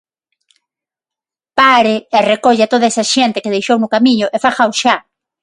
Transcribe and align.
Pare, 1.59 1.95
e 2.17 2.19
recolla 2.23 2.65
a 2.65 2.71
toda 2.73 2.89
esa 2.91 3.09
xente 3.13 3.41
que 3.43 3.53
deixou 3.55 3.77
no 3.79 3.91
camiño, 3.95 4.27
e 4.35 4.37
fágao 4.43 4.71
xa. 4.81 4.95